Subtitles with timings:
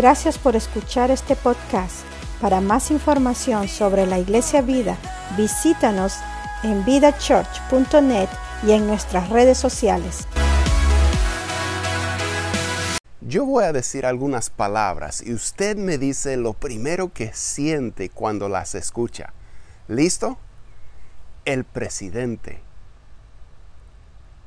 [0.00, 2.06] Gracias por escuchar este podcast.
[2.40, 4.96] Para más información sobre la Iglesia Vida,
[5.36, 6.16] visítanos
[6.62, 8.30] en vidachurch.net
[8.66, 10.26] y en nuestras redes sociales.
[13.20, 18.48] Yo voy a decir algunas palabras y usted me dice lo primero que siente cuando
[18.48, 19.34] las escucha.
[19.86, 20.38] ¿Listo?
[21.44, 22.62] El presidente,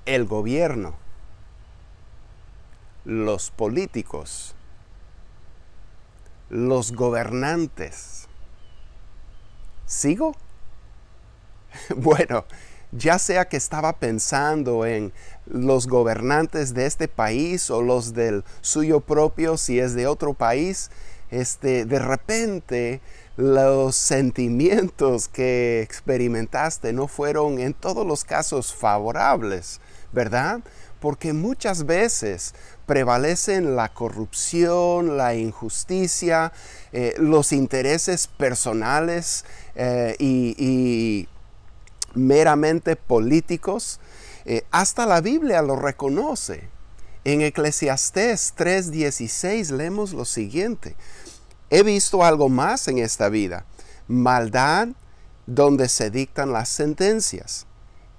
[0.08, 0.96] el gobierno,
[3.06, 4.53] los políticos,
[6.54, 8.28] los gobernantes.
[9.86, 10.36] ¿Sigo?
[11.96, 12.46] Bueno,
[12.92, 15.12] ya sea que estaba pensando en
[15.48, 20.92] los gobernantes de este país o los del suyo propio si es de otro país,
[21.32, 23.02] este, de repente
[23.36, 29.82] los sentimientos que experimentaste no fueron en todos los casos favorables,
[30.12, 30.60] ¿verdad?
[31.00, 32.54] Porque muchas veces
[32.86, 36.52] prevalecen la corrupción, la injusticia,
[36.92, 39.46] eh, los intereses personales
[39.76, 41.28] eh, y,
[42.14, 44.00] meramente políticos.
[44.46, 46.70] Eh, hasta la Biblia lo reconoce.
[47.24, 50.96] En Eclesiastés 3:16 leemos lo siguiente.
[51.70, 53.66] He visto algo más en esta vida.
[54.08, 54.90] Maldad
[55.48, 57.66] donde se dictan las sentencias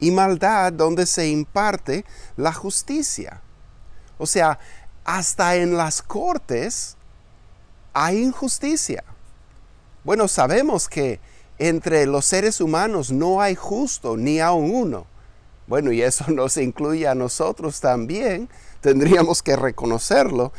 [0.00, 2.04] y maldad donde se imparte
[2.36, 3.40] la justicia.
[4.18, 4.58] O sea,
[5.04, 6.96] hasta en las cortes
[7.92, 9.04] hay injusticia.
[10.02, 11.20] Bueno, sabemos que
[11.58, 15.06] entre los seres humanos no hay justo ni aun uno.
[15.66, 18.48] Bueno, y eso nos incluye a nosotros también,
[18.80, 20.52] tendríamos que reconocerlo,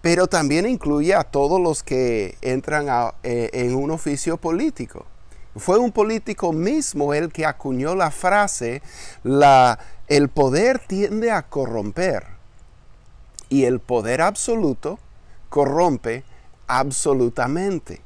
[0.00, 5.04] pero también incluye a todos los que entran eh, en un oficio político.
[5.56, 8.82] Fue un político mismo el que acuñó la frase,
[9.24, 9.78] la,
[10.10, 12.26] el poder tiende a corromper
[13.48, 14.98] y el poder absoluto
[15.48, 16.24] corrompe
[16.66, 18.02] absolutamente.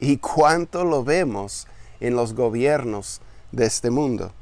[0.00, 1.66] ¿Y cuánto lo vemos
[2.00, 3.20] en los gobiernos
[3.52, 4.32] de este mundo?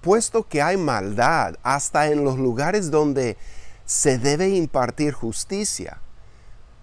[0.00, 3.36] Puesto que hay maldad hasta en los lugares donde
[3.84, 6.00] se debe impartir justicia,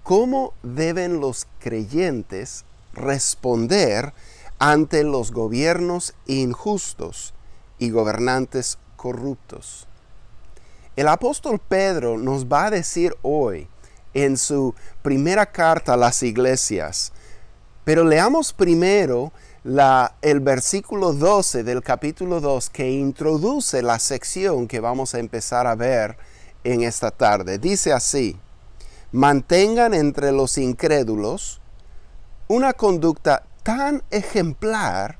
[0.03, 2.63] ¿cómo deben los creyentes
[2.93, 4.13] responder
[4.59, 7.33] ante los gobiernos injustos
[7.79, 9.87] y gobernantes corruptos.
[10.97, 13.69] El apóstol Pedro nos va a decir hoy
[14.13, 17.13] en su primera carta a las iglesias,
[17.85, 19.31] pero leamos primero
[20.21, 25.75] el versículo 12 del capítulo 2 que introduce la sección que vamos a empezar a
[25.75, 26.17] ver
[26.65, 27.59] en esta tarde.
[27.59, 28.37] Dice así,
[29.13, 31.61] mantengan entre los incrédulos
[32.49, 35.17] una conducta tan ejemplar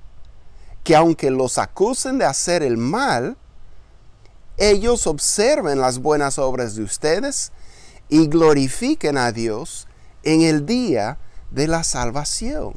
[0.83, 3.35] que aunque los acusen de hacer el mal,
[4.57, 7.51] ellos observen las buenas obras de ustedes
[8.09, 9.87] y glorifiquen a Dios
[10.23, 11.17] en el día
[11.51, 12.73] de la salvación.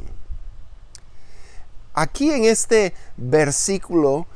[1.95, 4.27] Aquí en este versículo,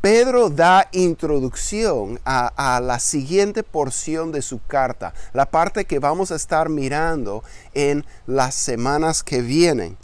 [0.00, 6.30] Pedro da introducción a, a, la siguiente porción de su carta, la parte que vamos
[6.30, 7.42] a estar mirando
[7.74, 9.98] en las semanas que vienen.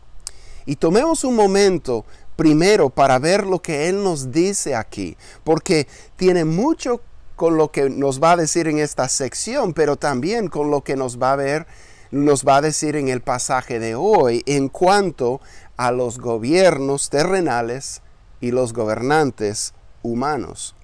[0.66, 2.04] Y tomemos un momento
[2.36, 5.86] primero para ver lo que Él nos dice aquí, porque
[6.16, 7.00] tiene mucho
[7.36, 10.96] con lo que nos va a decir en esta sección, pero también con lo que
[10.96, 11.66] nos va a ver,
[12.10, 15.40] nos va a decir en el pasaje de hoy en cuanto
[15.76, 18.02] a los gobiernos terrenales
[18.40, 20.76] y los gobernantes humanos.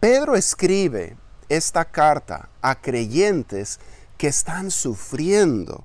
[0.00, 1.16] Pedro escribe
[1.48, 3.78] esta carta a creyentes
[4.18, 5.84] que están sufriendo.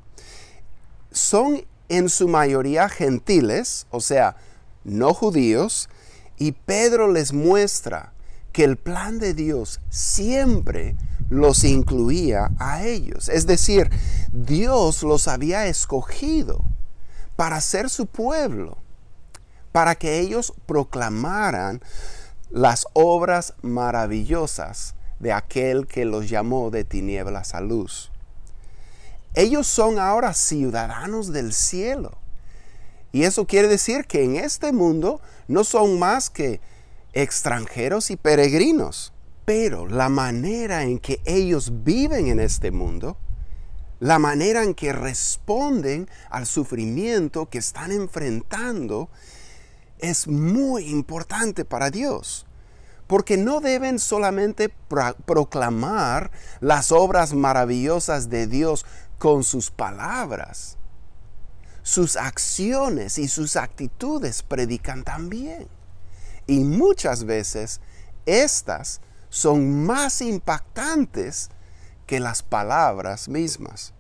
[1.12, 1.64] Son
[1.98, 4.38] en su mayoría gentiles, o sea,
[4.84, 5.90] no judíos,
[6.38, 8.14] y Pedro les muestra
[8.52, 10.96] que el plan de Dios siempre
[11.30, 13.30] los incluía a ellos.
[13.30, 13.90] Es decir,
[14.32, 16.64] Dios los había escogido
[17.36, 18.78] para ser su pueblo,
[19.72, 21.82] para que ellos proclamaran
[22.50, 28.12] las obras maravillosas de aquel que los llamó de tinieblas a luz.
[29.34, 32.18] Ellos son ahora ciudadanos del cielo.
[33.12, 36.62] Y eso quiere decir que en este mundo no son más que
[37.14, 39.14] extranjeros y peregrinos.
[39.46, 43.18] Pero la manera en que ellos viven en este mundo,
[44.00, 49.10] la manera en que responden al sufrimiento que están enfrentando,
[50.00, 52.46] es muy importante para Dios.
[53.08, 54.74] Porque no deben solamente
[55.26, 56.32] proclamar
[56.62, 58.86] las obras maravillosas de Dios
[59.22, 60.78] con sus palabras.
[61.84, 65.68] Sus acciones y sus actitudes predican también.
[66.48, 67.82] Y muchas veces
[68.26, 71.52] estas son más impactantes
[72.08, 73.94] que las palabras mismas.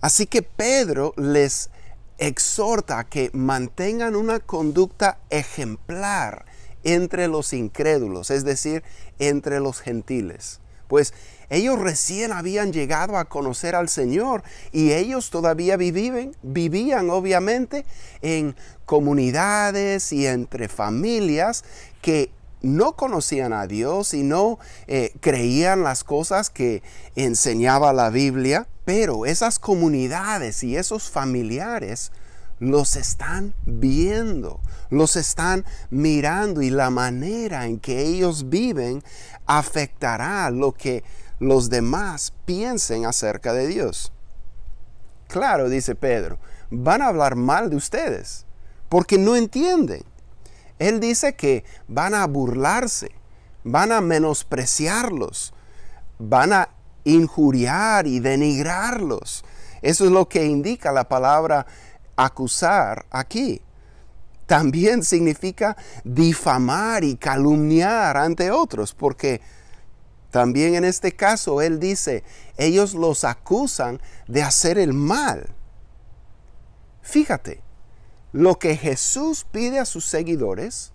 [0.00, 1.68] Así que Pedro les
[2.16, 6.46] exhorta a que mantengan una conducta ejemplar
[6.84, 8.82] entre los incrédulos, es decir,
[9.18, 10.60] entre los gentiles.
[10.88, 11.12] Pues
[11.52, 17.84] ellos recién habían llegado a conocer al Señor y ellos todavía vivían, vivían obviamente
[18.22, 18.56] en
[18.86, 21.62] comunidades y entre familias
[22.00, 22.30] que
[22.62, 26.82] no conocían a Dios y no eh, creían las cosas que
[27.16, 32.12] enseñaba la Biblia, pero esas comunidades y esos familiares
[32.60, 39.02] los están viendo, los están mirando y la manera en que ellos viven
[39.46, 41.02] afectará lo que
[41.42, 44.12] los demás piensen acerca de Dios.
[45.26, 46.38] Claro, dice Pedro,
[46.70, 48.46] van a hablar mal de ustedes
[48.88, 50.04] porque no entienden.
[50.78, 53.10] Él dice que van a burlarse,
[53.64, 55.52] van a menospreciarlos,
[56.18, 56.68] van a
[57.04, 59.44] injuriar y denigrarlos.
[59.80, 61.66] Eso es lo que indica la palabra
[62.14, 63.62] acusar aquí.
[64.46, 69.40] También significa difamar y calumniar ante otros, porque
[70.32, 72.24] también en este caso él dice,
[72.56, 75.54] ellos los acusan de hacer el mal.
[77.02, 77.62] Fíjate,
[78.32, 80.94] lo que Jesús pide a sus seguidores,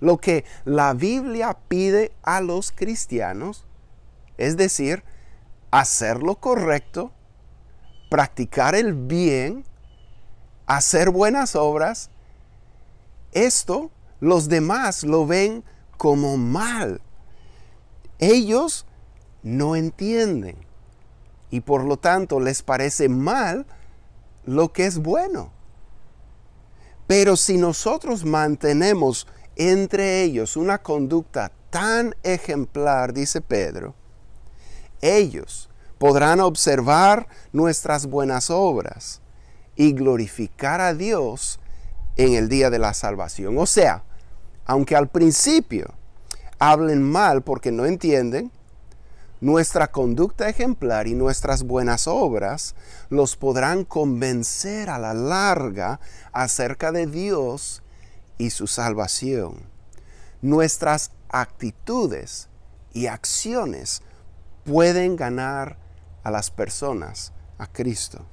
[0.00, 3.64] lo que la Biblia pide a los cristianos,
[4.38, 5.04] es decir,
[5.70, 7.12] hacer lo correcto,
[8.10, 9.64] practicar el bien,
[10.66, 12.10] hacer buenas obras,
[13.30, 15.62] esto los demás lo ven
[15.96, 17.00] como mal
[18.18, 18.86] ellos
[19.42, 20.56] no entienden
[21.50, 23.66] y por lo tanto les parece mal
[24.44, 25.52] lo que es bueno.
[27.06, 33.94] Pero si nosotros mantenemos entre ellos una conducta tan ejemplar, dice Pedro,
[35.00, 39.20] ellos podrán observar nuestras buenas obras
[39.76, 41.60] y glorificar a Dios
[42.16, 43.56] en el día de la salvación.
[43.58, 44.04] O sea,
[44.64, 45.94] aunque al principio
[46.58, 48.50] hablen mal porque no entienden,
[49.40, 52.74] nuestra conducta ejemplar y nuestras buenas obras
[53.10, 56.00] los podrán convencer a la larga
[56.32, 57.82] acerca de Dios
[58.38, 59.56] y su salvación.
[60.40, 62.48] Nuestras actitudes
[62.94, 64.02] y acciones
[64.64, 65.76] pueden ganar
[66.22, 68.24] a las personas a Cristo.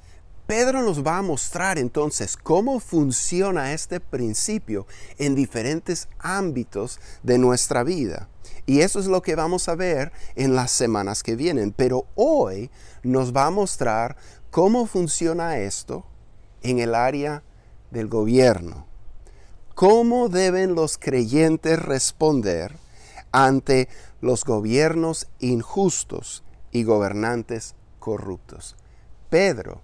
[0.46, 4.86] Pedro nos va a mostrar entonces cómo funciona este principio
[5.16, 8.28] en diferentes ámbitos de nuestra vida.
[8.66, 11.72] Y eso es lo que vamos a ver en las semanas que vienen.
[11.72, 12.70] Pero hoy
[13.02, 14.16] nos va a mostrar
[14.50, 16.04] cómo funciona esto
[16.62, 17.42] en el área
[17.90, 18.86] del gobierno.
[19.74, 22.76] ¿Cómo deben los creyentes responder
[23.32, 23.88] ante
[24.20, 28.76] los gobiernos injustos y gobernantes corruptos?
[29.30, 29.80] Pedro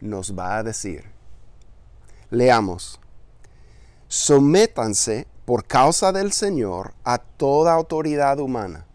[0.00, 1.04] nos va a decir.
[2.30, 3.00] Leamos.
[4.08, 8.86] Sométanse por causa del Señor a toda autoridad humana,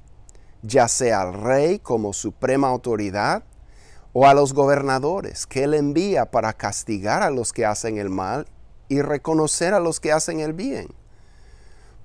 [0.62, 3.44] ya sea al rey como suprema autoridad,
[4.14, 8.48] o a los gobernadores que él envía para castigar a los que hacen el mal
[8.88, 10.88] y reconocer a los que hacen el bien.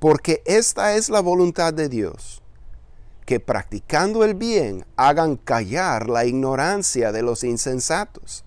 [0.01, 2.43] Porque esta es la voluntad de Dios,
[3.27, 8.45] que practicando el bien hagan callar la ignorancia de los insensatos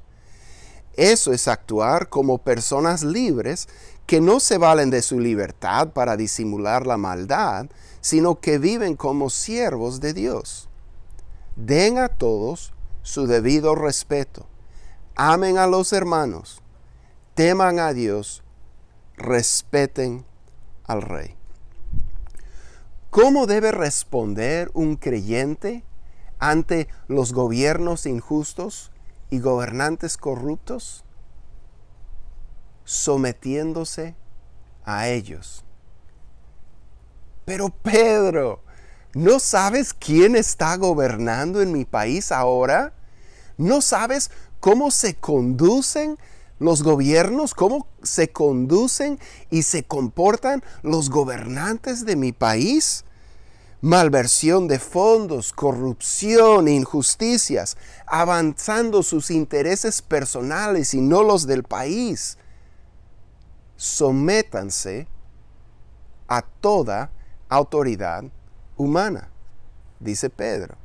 [0.96, 3.68] eso es actuar como personas libres
[4.06, 7.68] que no se valen de su libertad para disimular la maldad,
[8.02, 10.70] sino que viven como siervos de Dios.
[11.56, 14.48] Den a todos su debido respeto.
[15.16, 16.62] Amen a los hermanos.
[17.36, 18.44] Teman a Dios.
[19.16, 20.26] Respeten
[20.86, 21.36] al Rey.
[23.10, 25.84] ¿Cómo debe responder un creyente
[26.40, 28.92] ante los gobiernos injustos?
[29.34, 31.04] Y gobernantes corruptos
[32.84, 34.16] sometiéndose
[34.86, 35.66] a ellos.
[37.44, 38.62] Pero Pedro,
[39.16, 42.94] ¿no sabes quién está gobernando en mi país ahora?
[43.58, 46.20] ¿No sabes cómo se conducen
[46.60, 53.04] los gobiernos, cómo se conducen y se comportan los gobernantes de mi país?
[53.84, 57.76] Malversión de fondos, corrupción, injusticias,
[58.08, 62.38] avanzando sus intereses personales y no los del país.
[63.76, 65.06] Sométanse
[66.30, 67.12] a toda
[67.50, 68.24] autoridad
[68.78, 69.28] humana,
[70.00, 70.78] dice Pedro.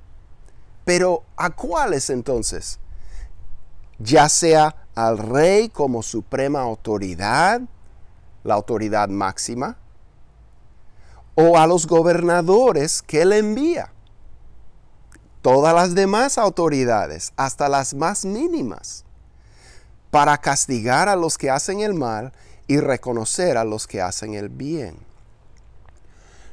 [0.85, 2.81] Pero ¿a cuáles entonces?
[4.01, 7.61] Ya sea al rey como suprema autoridad,
[8.43, 9.77] la autoridad máxima,
[11.41, 13.93] o a los gobernadores que él envía.
[15.41, 19.05] todas las demás autoridades, hasta las más mínimas,
[20.11, 22.33] para castigar a los que hacen el mal
[22.67, 24.97] y reconocer a los que hacen el bien.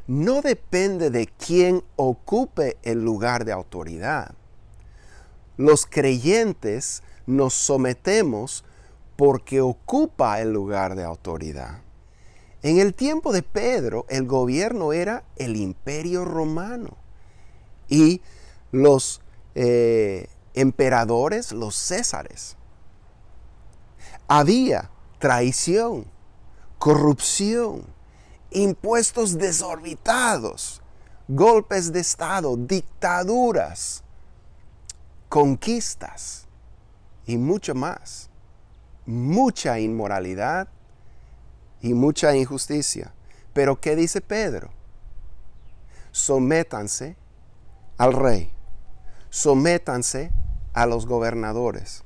[0.06, 4.36] No depende de quién ocupe el lugar de autoridad.
[5.58, 8.64] Los creyentes nos sometemos
[9.16, 11.85] porque ocupa el lugar de autoridad.
[12.66, 16.98] En el tiempo de Pedro, el gobierno era el imperio romano
[17.88, 18.24] y
[18.72, 19.22] los
[19.54, 22.58] eh, emperadores, los césares.
[24.28, 26.08] Había traición,
[26.80, 27.86] corrupción,
[28.50, 30.82] impuestos desorbitados,
[31.28, 34.04] golpes de Estado, dictaduras,
[35.30, 36.48] conquistas
[37.28, 38.32] y mucho más.
[39.06, 40.68] Mucha inmoralidad
[41.86, 43.14] y mucha injusticia.
[43.54, 44.72] Pero ¿qué dice Pedro?
[46.12, 47.16] Sométanse
[47.98, 48.52] al rey,
[49.30, 50.32] sométanse
[50.74, 52.04] a los gobernadores.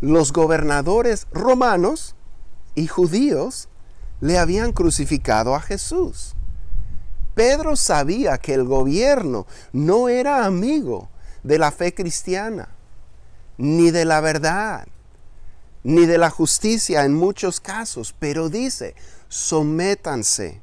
[0.00, 2.16] Los gobernadores romanos
[2.74, 3.68] y judíos
[4.20, 6.34] le habían crucificado a Jesús.
[7.36, 11.08] Pedro sabía que el gobierno no era amigo
[11.44, 12.68] de la fe cristiana,
[13.58, 14.88] ni de la verdad,
[15.86, 18.96] ni de la justicia en muchos casos, pero dice,
[19.28, 20.60] sométanse.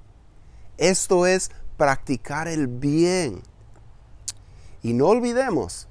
[0.77, 3.41] Esto es practicar el bien.
[4.81, 5.87] Y no olvidemos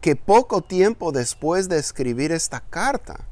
[0.00, 3.26] que poco tiempo después de escribir esta carta,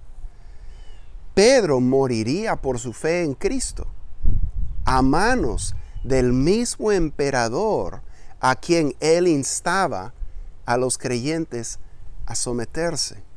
[1.34, 3.86] Pedro moriría por su fe en Cristo
[4.84, 8.02] a manos del mismo emperador
[8.40, 10.14] a quien él instaba
[10.66, 11.78] a los creyentes
[12.26, 13.27] a someterse.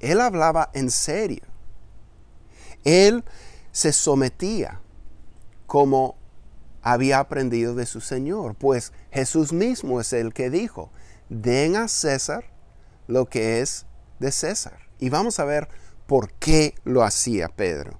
[0.00, 1.42] Él hablaba en serio.
[2.84, 3.24] Él
[3.72, 4.80] se sometía
[5.66, 6.16] como
[6.82, 10.90] había aprendido de su Señor, pues Jesús mismo es el que dijo,
[11.28, 12.44] den a César
[13.06, 13.86] lo que es
[14.18, 14.78] de César.
[14.98, 15.68] Y vamos a ver
[16.06, 17.98] por qué lo hacía Pedro.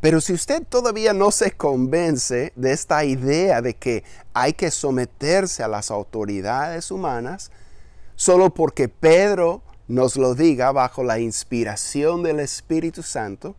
[0.00, 5.62] Pero si usted todavía no se convence de esta idea de que hay que someterse
[5.62, 7.50] a las autoridades humanas,
[8.14, 13.56] solo porque Pedro nos lo diga bajo la inspiración del Espíritu Santo,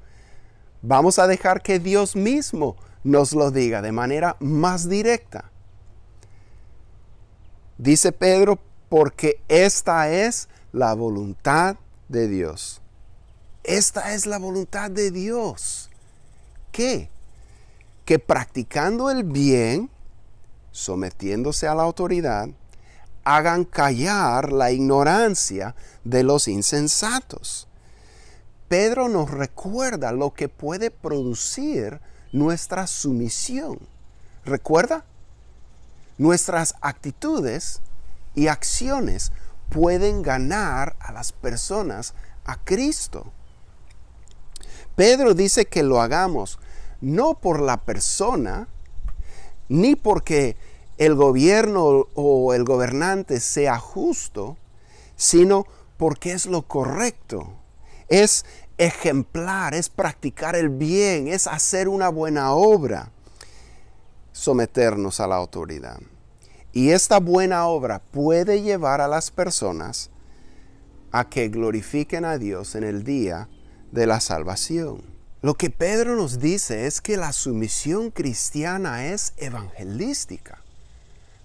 [0.82, 5.52] vamos a dejar que Dios mismo nos lo diga de manera más directa.
[7.78, 8.60] Dice Pedro,
[8.90, 12.82] porque esta es la voluntad de Dios.
[13.64, 15.90] Esta es la voluntad de Dios.
[16.72, 17.10] ¿Qué?
[18.06, 19.90] Que practicando el bien,
[20.72, 22.50] sometiéndose a la autoridad,
[23.36, 27.68] hagan callar la ignorancia de los insensatos.
[28.68, 33.78] Pedro nos recuerda lo que puede producir nuestra sumisión.
[34.46, 35.06] ¿Recuerda?
[36.18, 37.82] Nuestras actitudes
[38.34, 39.32] y acciones
[39.70, 43.32] pueden ganar a las personas a Cristo.
[44.96, 46.58] Pedro dice que lo hagamos
[47.00, 48.68] no por la persona,
[49.68, 50.58] ni porque
[51.00, 54.58] el gobierno o el gobernante sea justo,
[55.16, 55.66] sino
[55.96, 57.54] porque es lo correcto.
[58.10, 58.46] Es
[58.78, 63.12] ejemplar, es practicar el bien, es hacer una buena obra,
[64.34, 66.02] someternos a la autoridad.
[66.74, 70.10] Y esta buena obra puede llevar a las personas
[71.12, 73.48] a que glorifiquen a Dios en el día
[73.94, 75.02] de la salvación.
[75.42, 80.62] Lo que Pedro nos dice es que la sumisión cristiana es evangelística.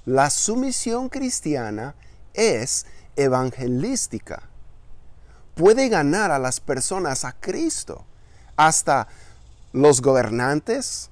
[0.06, 1.94] La sumisión cristiana
[2.34, 2.84] es
[3.16, 4.42] evangelística.
[5.54, 8.04] Puede ganar a las personas a Cristo,
[8.56, 9.08] hasta
[9.72, 11.10] los gobernantes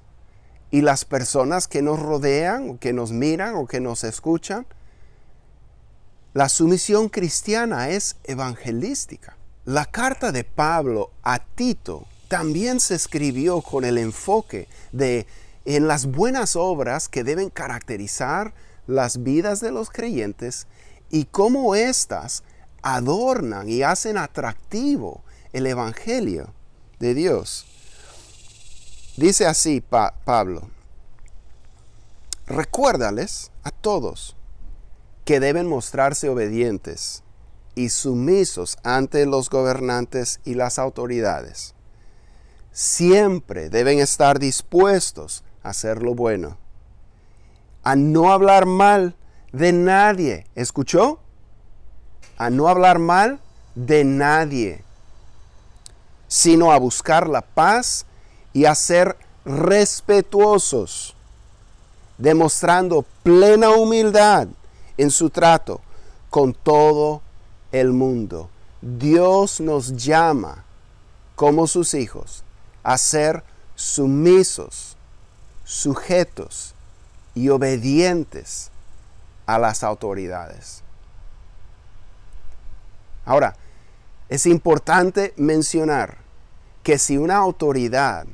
[0.69, 4.67] y las personas que nos rodean, o que nos miran o que nos escuchan.
[6.33, 9.37] La sumisión cristiana es evangelística.
[9.65, 15.25] La carta de Pablo a Tito también se escribió con el enfoque de
[15.65, 18.53] en las buenas obras que deben caracterizar
[18.87, 20.67] las vidas de los creyentes
[21.09, 22.43] y cómo éstas
[22.81, 25.23] adornan y hacen atractivo
[25.53, 26.53] el Evangelio
[26.99, 27.65] de Dios.
[29.15, 30.69] Dice así Pablo,
[32.47, 34.35] recuérdales a todos
[35.23, 37.23] que deben mostrarse obedientes
[37.75, 41.75] y sumisos ante los gobernantes y las autoridades.
[42.71, 46.57] Siempre deben estar dispuestos a hacer lo bueno
[47.83, 49.15] a no hablar mal
[49.51, 50.47] de nadie.
[50.55, 51.19] ¿Escuchó?
[52.37, 53.39] A no hablar mal
[53.75, 54.83] de nadie,
[56.27, 58.05] sino a buscar la paz
[58.53, 61.15] y a ser respetuosos,
[62.17, 64.47] demostrando plena humildad
[64.97, 65.81] en su trato
[66.29, 67.21] con todo
[67.71, 68.49] el mundo.
[68.81, 70.63] Dios nos llama
[71.35, 72.43] como sus hijos
[72.83, 73.43] a ser
[73.75, 74.97] sumisos,
[75.63, 76.73] sujetos
[77.35, 78.71] y obedientes
[79.45, 80.83] a las autoridades.
[83.25, 83.55] Ahora,
[84.29, 86.17] es importante mencionar
[86.83, 88.25] que si una autoridad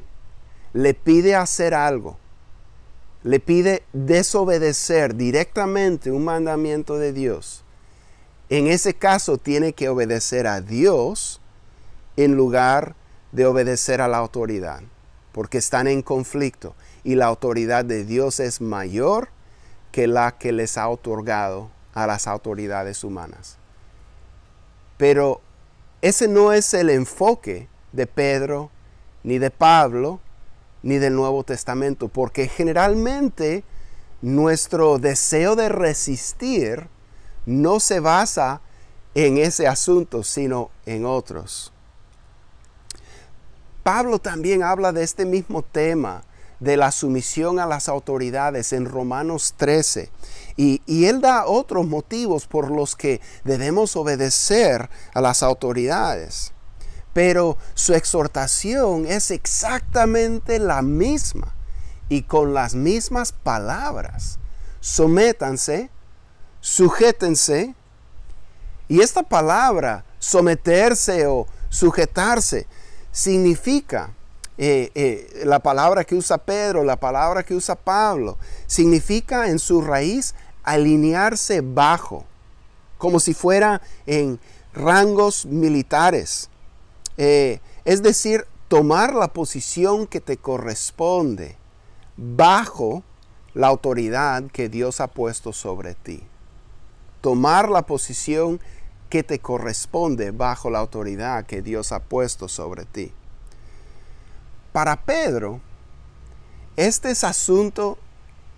[0.73, 2.17] le pide hacer algo,
[3.23, 7.63] le pide desobedecer directamente un mandamiento de Dios,
[8.49, 11.39] en ese caso tiene que obedecer a Dios
[12.17, 12.95] en lugar
[13.31, 14.81] de obedecer a la autoridad,
[15.31, 19.29] porque están en conflicto y la autoridad de Dios es mayor
[19.91, 23.57] que la que les ha otorgado a las autoridades humanas.
[24.97, 25.41] Pero
[26.01, 28.69] ese no es el enfoque de Pedro,
[29.23, 30.19] ni de Pablo,
[30.83, 33.63] ni del Nuevo Testamento, porque generalmente
[34.21, 36.87] nuestro deseo de resistir
[37.45, 38.61] no se basa
[39.15, 41.73] en ese asunto, sino en otros.
[43.83, 46.23] Pablo también habla de este mismo tema
[46.59, 50.09] de la sumisión a las autoridades en Romanos 13.
[50.57, 56.51] Y, y, él da otros motivos por los que debemos obedecer a las autoridades.
[57.13, 61.55] Pero su exhortación es exactamente la misma
[62.09, 64.39] y con las mismas palabras.
[64.81, 65.89] Sométanse,
[66.59, 67.75] sujétense.
[68.87, 72.67] Y esta palabra, someterse o sujetarse,
[73.11, 74.13] significa
[74.61, 78.37] eh, eh, la palabra que usa Pedro, la palabra que usa Pablo,
[78.67, 82.25] significa en su raíz alinearse bajo,
[82.97, 84.37] como si fuera en
[84.73, 86.49] rangos militares.
[87.15, 91.55] Eh, es decir, tomar la posición que te corresponde
[92.17, 93.01] bajo
[93.53, 96.21] la autoridad que Dios ha puesto sobre ti.
[97.21, 98.59] Tomar la posición
[99.09, 103.13] que te corresponde bajo la autoridad que Dios ha puesto sobre ti.
[104.79, 105.59] Para Pedro,
[106.77, 107.97] este es asunto,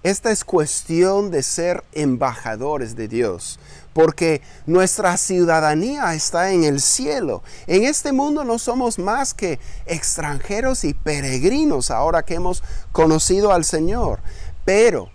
[0.04, 3.60] esta es cuestión de ser embajadores de Dios,
[3.92, 7.42] porque nuestra ciudadanía está en el cielo.
[7.66, 13.66] En este mundo no somos más que extranjeros y peregrinos ahora que hemos conocido al
[13.66, 14.20] Señor,
[14.64, 15.10] pero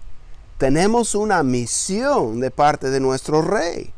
[0.58, 3.94] tenemos una misión de parte de nuestro Rey.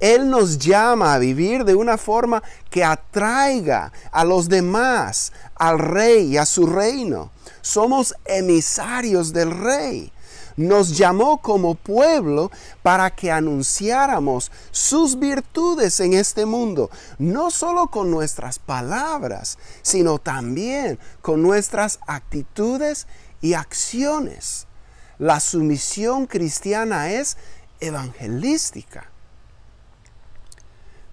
[0.00, 6.32] Él nos llama a vivir de una forma que atraiga a los demás al rey
[6.32, 7.30] y a su reino.
[7.62, 10.12] Somos emisarios del rey.
[10.56, 12.50] Nos llamó como pueblo
[12.82, 20.98] para que anunciáramos sus virtudes en este mundo, no solo con nuestras palabras, sino también
[21.22, 23.08] con nuestras actitudes
[23.40, 24.68] y acciones.
[25.18, 27.36] La sumisión cristiana es
[27.80, 29.13] evangelística.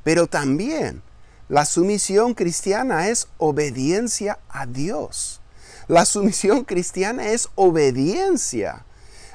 [0.03, 1.01] Pero también
[1.49, 5.41] la sumisión cristiana es obediencia a Dios.
[5.87, 8.85] La sumisión cristiana es obediencia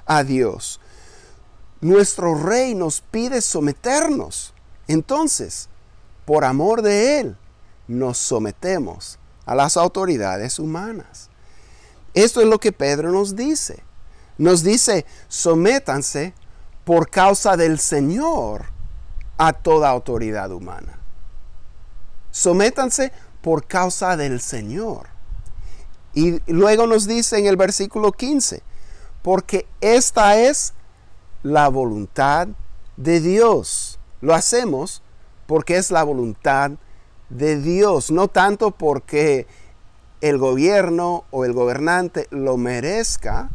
[0.06, 0.80] a Dios.
[1.82, 4.54] Nuestro rey nos pide someternos.
[4.88, 5.68] Entonces,
[6.24, 7.36] por amor de Él,
[7.86, 11.28] nos sometemos a las autoridades humanas.
[12.14, 13.82] Esto es lo que Pedro nos dice.
[14.38, 16.32] Nos dice, sométanse
[16.84, 18.75] por causa del Señor
[19.38, 20.98] a toda autoridad humana.
[22.30, 25.08] Sométanse por causa del Señor.
[26.14, 28.62] Y luego nos dice en el versículo 15,
[29.22, 30.72] porque esta es
[31.42, 32.48] la voluntad
[32.96, 33.98] de Dios.
[34.20, 35.02] Lo hacemos
[35.46, 36.72] porque es la voluntad
[37.28, 39.46] de Dios, no tanto porque
[40.20, 43.50] el gobierno o el gobernante lo merezca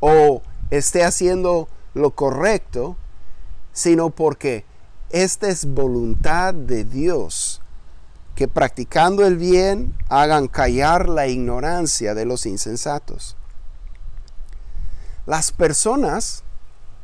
[0.00, 2.96] o esté haciendo lo correcto,
[3.72, 4.64] sino porque
[5.10, 7.60] esta es voluntad de Dios,
[8.34, 13.36] que practicando el bien hagan callar la ignorancia de los insensatos.
[15.26, 16.42] Las personas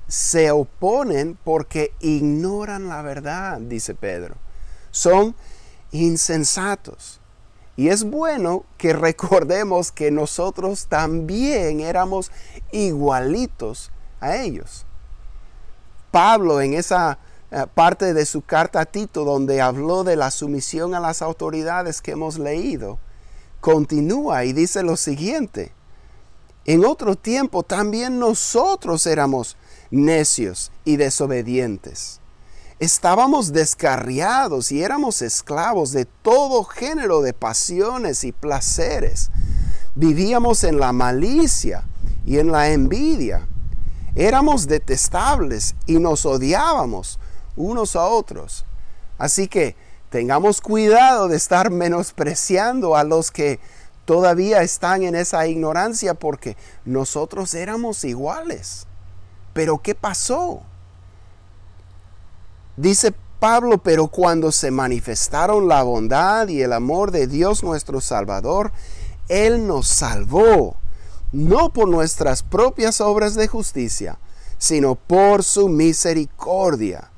[0.09, 4.37] se oponen porque ignoran la verdad, dice Pedro.
[4.91, 5.35] Son
[5.91, 7.21] insensatos.
[7.77, 12.31] Y es bueno que recordemos que nosotros también éramos
[12.73, 14.86] igualitos a ellos.
[16.11, 17.19] Pablo en esa
[17.51, 22.01] eh, parte de su carta a Tito donde habló de la sumisión a las autoridades
[22.01, 22.99] que hemos leído,
[23.61, 25.73] continúa y dice lo siguiente.
[26.65, 29.57] En otro tiempo también nosotros éramos
[29.91, 32.21] necios y desobedientes.
[32.81, 39.31] Estábamos descarriados y éramos esclavos de todo género de pasiones y placeres.
[39.95, 41.85] Vivíamos en la malicia
[42.27, 43.47] y en la envidia
[44.17, 47.21] éramos detestables y nos odiábamos
[47.55, 48.65] unos a otros.
[49.19, 49.77] Así que
[50.11, 53.61] tengamos cuidado de estar menospreciando a los que
[54.07, 58.87] todavía están en esa ignorancia porque nosotros éramos iguales.
[59.53, 60.63] Pero ¿qué pasó?
[62.77, 68.73] Dice Pablo, pero cuando se manifestaron la bondad y el amor de Dios nuestro Salvador,
[69.29, 70.77] Él nos salvó,
[71.37, 74.19] no por nuestras propias obras de justicia,
[74.57, 77.11] sino por su misericordia.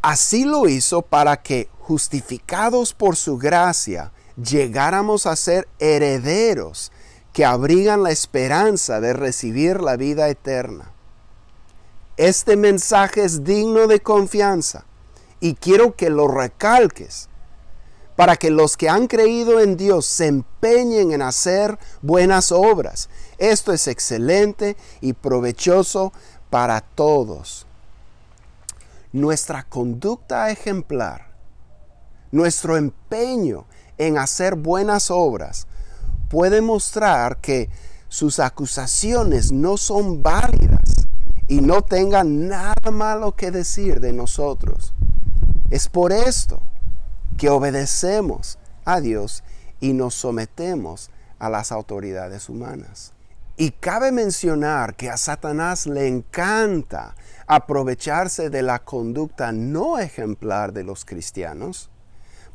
[0.00, 4.10] Así lo hizo para que, justificados por su gracia,
[4.42, 6.92] llegáramos a ser herederos
[7.34, 10.92] que abrigan la esperanza de recibir la vida eterna.
[12.16, 14.86] Este mensaje es digno de confianza
[15.40, 17.28] y quiero que lo recalques
[18.18, 23.08] para que los que han creído en Dios se empeñen en hacer buenas obras.
[23.38, 26.12] Esto es excelente y provechoso
[26.50, 27.66] para todos.
[29.12, 31.28] Nuestra conducta ejemplar,
[32.32, 35.66] nuestro empeño en hacer buenas obras,
[36.28, 37.70] puede mostrar que
[38.08, 41.06] sus acusaciones no son válidas
[41.46, 44.94] y no tengan nada malo que decir de nosotros.
[45.70, 46.60] Es por esto
[47.36, 49.44] que obedecemos a Dios
[49.80, 53.12] y nos sometemos a las autoridades humanas.
[53.60, 57.16] Y cabe mencionar que a Satanás le encanta
[57.48, 61.90] aprovecharse de la conducta no ejemplar de los cristianos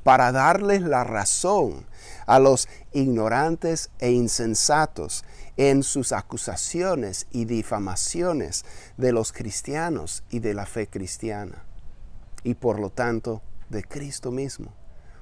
[0.04, 1.86] para darles la razón
[2.26, 5.26] a los ignorantes e insensatos
[5.58, 8.64] en sus acusaciones y difamaciones
[8.96, 11.66] de los cristianos y de la fe cristiana
[12.46, 14.74] y por lo tanto de Cristo mismo.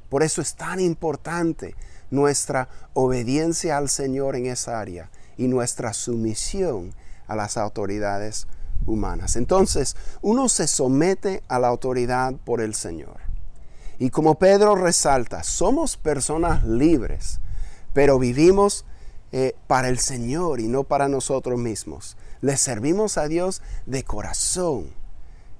[0.09, 1.73] Por eso es tan importante
[2.11, 5.09] nuestra obediencia al Señor en esa área
[5.41, 6.93] y nuestra sumisión
[7.25, 8.45] a las autoridades
[8.85, 9.35] humanas.
[9.35, 13.17] Entonces, uno se somete a la autoridad por el Señor.
[13.97, 17.39] Y como Pedro resalta, somos personas libres,
[17.93, 18.85] pero vivimos
[19.31, 22.17] eh, para el Señor y no para nosotros mismos.
[22.41, 24.91] Le servimos a Dios de corazón.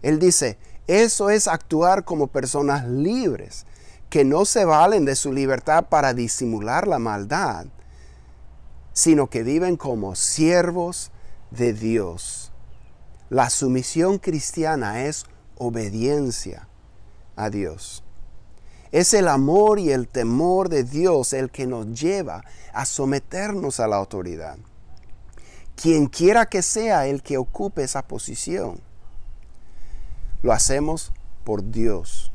[0.04, 3.66] Él dice, eso es actuar como personas libres,
[4.12, 7.66] que no se valen de su libertad para disimular la maldad,
[8.94, 11.12] sino que viven como siervos
[11.50, 12.52] de Dios.
[13.30, 15.26] La sumisión cristiana es
[15.58, 16.68] obediencia
[17.36, 18.04] a Dios.
[18.92, 23.88] Es el amor y el temor de Dios el que nos lleva a someternos a
[23.88, 24.58] la autoridad.
[25.76, 28.82] Quien quiera que sea el que ocupe esa posición
[30.44, 31.12] lo hacemos
[31.44, 32.32] por Dios.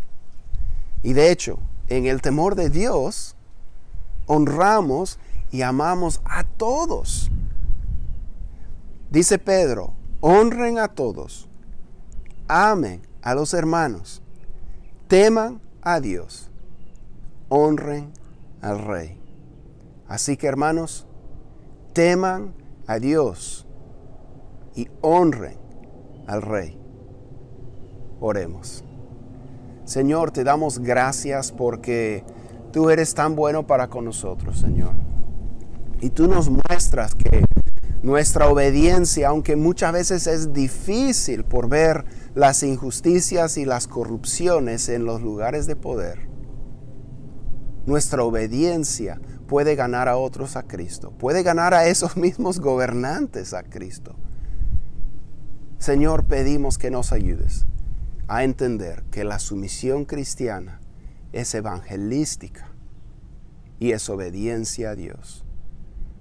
[1.03, 3.37] Y de hecho, en el temor de Dios,
[4.27, 5.19] honramos
[5.51, 7.31] y amamos a todos.
[9.11, 11.49] Dice Pedro, honren a todos,
[12.49, 14.23] amen a los hermanos,
[15.09, 16.51] teman a Dios,
[17.49, 18.13] honren
[18.61, 19.21] al Rey.
[20.09, 21.07] Así que hermanos,
[21.93, 22.55] teman
[22.87, 23.67] a Dios
[24.75, 25.59] y honren
[26.27, 26.79] al Rey.
[28.21, 28.85] Oremos.
[29.85, 32.25] Señor, te damos gracias porque
[32.73, 34.93] tú eres tan bueno para con nosotros, Señor.
[36.01, 37.45] Y tú nos muestras que
[38.03, 42.05] nuestra obediencia, aunque muchas veces es difícil por ver
[42.35, 46.29] las injusticias y las corrupciones en los lugares de poder,
[47.87, 53.63] nuestra obediencia puede ganar a otros a Cristo, puede ganar a esos mismos gobernantes a
[53.63, 54.17] Cristo.
[55.79, 57.67] Señor, pedimos que nos ayudes
[58.29, 60.81] a entender que la sumisión cristiana
[61.33, 62.73] es evangelística
[63.79, 65.46] y es obediencia a Dios.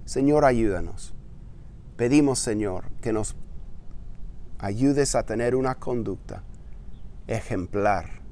[0.06, 1.14] Señor, ayúdanos.
[1.96, 3.36] Pedimos, Señor, que nos
[4.58, 6.44] ayudes a tener una conducta
[7.26, 8.22] ejemplar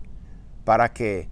[0.65, 1.29] para que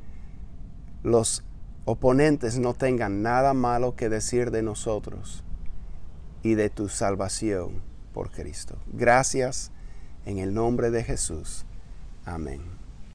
[1.04, 1.44] los
[1.84, 5.44] oponentes no tengan nada malo que decir de nosotros
[6.42, 8.76] y de tu salvación por Cristo.
[8.92, 9.70] Gracias
[10.24, 11.64] en el nombre de Jesús.
[12.24, 12.81] Amén.